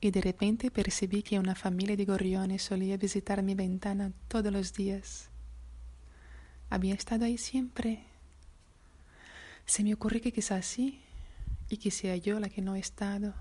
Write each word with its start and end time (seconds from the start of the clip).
y 0.00 0.10
de 0.10 0.20
repente 0.20 0.70
percibí 0.70 1.22
que 1.22 1.38
una 1.38 1.54
familia 1.54 1.96
de 1.96 2.06
gorriones 2.06 2.62
solía 2.62 2.96
visitar 2.96 3.42
mi 3.42 3.54
ventana 3.54 4.12
todos 4.28 4.52
los 4.52 4.72
días. 4.72 5.28
Había 6.70 6.94
estado 6.94 7.26
ahí 7.26 7.36
siempre. 7.36 8.04
Se 9.66 9.84
me 9.84 9.92
ocurrió 9.92 10.22
que 10.22 10.32
quizás 10.32 10.64
sí, 10.64 11.00
y 11.68 11.76
que 11.76 11.90
sea 11.90 12.16
yo 12.16 12.40
la 12.40 12.48
que 12.48 12.62
no 12.62 12.76
he 12.76 12.80
estado. 12.80 13.34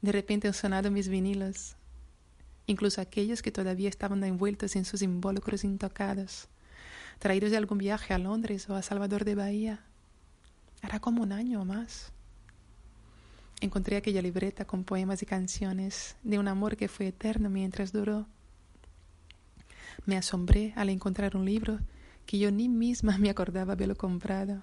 De 0.00 0.12
repente 0.12 0.46
han 0.46 0.54
sonado 0.54 0.90
mis 0.90 1.08
vinilos, 1.08 1.76
incluso 2.66 3.00
aquellos 3.00 3.42
que 3.42 3.50
todavía 3.50 3.88
estaban 3.88 4.22
envueltos 4.22 4.76
en 4.76 4.84
sus 4.84 5.02
involucros 5.02 5.64
intocados, 5.64 6.48
traídos 7.18 7.50
de 7.50 7.56
algún 7.56 7.78
viaje 7.78 8.14
a 8.14 8.18
Londres 8.18 8.68
o 8.70 8.76
a 8.76 8.82
Salvador 8.82 9.24
de 9.24 9.34
Bahía. 9.34 9.80
Hará 10.82 11.00
como 11.00 11.22
un 11.22 11.32
año 11.32 11.62
o 11.62 11.64
más 11.64 12.13
encontré 13.64 13.96
aquella 13.96 14.22
libreta 14.22 14.64
con 14.66 14.84
poemas 14.84 15.22
y 15.22 15.26
canciones 15.26 16.16
de 16.22 16.38
un 16.38 16.48
amor 16.48 16.76
que 16.76 16.88
fue 16.88 17.08
eterno 17.08 17.50
mientras 17.50 17.92
duró. 17.92 18.26
Me 20.06 20.16
asombré 20.16 20.72
al 20.76 20.90
encontrar 20.90 21.36
un 21.36 21.44
libro 21.44 21.80
que 22.26 22.38
yo 22.38 22.50
ni 22.50 22.68
misma 22.68 23.18
me 23.18 23.30
acordaba 23.30 23.72
haberlo 23.72 23.96
comprado 23.96 24.62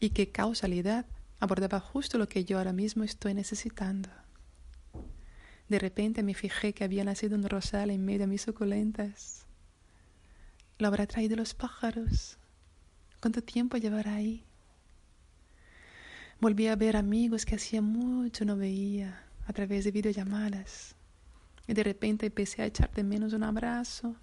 y 0.00 0.10
que 0.10 0.30
causalidad 0.30 1.06
abordaba 1.40 1.80
justo 1.80 2.18
lo 2.18 2.28
que 2.28 2.44
yo 2.44 2.58
ahora 2.58 2.72
mismo 2.72 3.04
estoy 3.04 3.34
necesitando. 3.34 4.10
De 5.68 5.78
repente 5.78 6.22
me 6.22 6.34
fijé 6.34 6.72
que 6.74 6.84
había 6.84 7.04
nacido 7.04 7.36
un 7.36 7.48
rosal 7.48 7.90
en 7.90 8.04
medio 8.04 8.20
de 8.20 8.26
mis 8.28 8.42
suculentas. 8.42 9.46
¿Lo 10.78 10.88
habrá 10.88 11.06
traído 11.06 11.36
los 11.36 11.54
pájaros? 11.54 12.38
¿Cuánto 13.20 13.42
tiempo 13.42 13.76
llevará 13.78 14.14
ahí? 14.14 14.44
Volví 16.38 16.66
a 16.66 16.76
ver 16.76 16.98
amigos 16.98 17.46
que 17.46 17.54
hacía 17.54 17.80
mucho 17.80 18.44
no 18.44 18.58
veía 18.58 19.24
a 19.46 19.54
través 19.54 19.84
de 19.84 19.90
videollamadas. 19.90 20.94
Y 21.66 21.72
de 21.72 21.82
repente 21.82 22.26
empecé 22.26 22.60
a 22.60 22.66
echar 22.66 22.92
de 22.92 23.04
menos 23.04 23.32
un 23.32 23.42
abrazo 23.42 24.16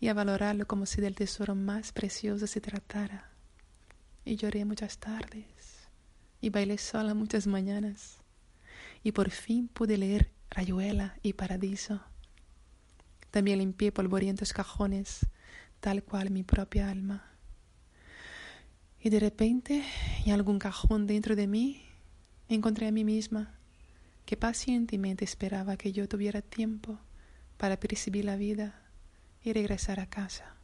y 0.00 0.08
a 0.08 0.14
valorarlo 0.14 0.66
como 0.66 0.84
si 0.84 1.00
del 1.00 1.14
tesoro 1.14 1.54
más 1.54 1.92
precioso 1.92 2.48
se 2.48 2.60
tratara. 2.60 3.30
Y 4.24 4.34
lloré 4.34 4.64
muchas 4.64 4.98
tardes 4.98 5.88
y 6.40 6.50
bailé 6.50 6.76
sola 6.76 7.14
muchas 7.14 7.46
mañanas. 7.46 8.18
Y 9.04 9.12
por 9.12 9.30
fin 9.30 9.68
pude 9.68 9.96
leer 9.96 10.32
Rayuela 10.50 11.18
y 11.22 11.34
Paradiso. 11.34 12.02
También 13.30 13.60
limpié 13.60 13.92
polvorientos 13.92 14.52
cajones, 14.52 15.26
tal 15.78 16.02
cual 16.02 16.30
mi 16.30 16.42
propia 16.42 16.90
alma. 16.90 17.37
Y 19.00 19.10
de 19.10 19.20
repente, 19.20 19.84
en 20.26 20.32
algún 20.32 20.58
cajón 20.58 21.06
dentro 21.06 21.36
de 21.36 21.46
mí, 21.46 21.82
encontré 22.48 22.88
a 22.88 22.92
mí 22.92 23.04
misma, 23.04 23.54
que 24.26 24.36
pacientemente 24.36 25.24
esperaba 25.24 25.76
que 25.76 25.92
yo 25.92 26.08
tuviera 26.08 26.42
tiempo 26.42 26.98
para 27.56 27.80
percibir 27.80 28.24
la 28.24 28.36
vida 28.36 28.82
y 29.42 29.52
regresar 29.52 30.00
a 30.00 30.06
casa. 30.06 30.57